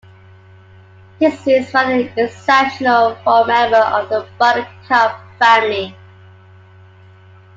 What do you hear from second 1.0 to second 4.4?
This is rather exceptional for a member of the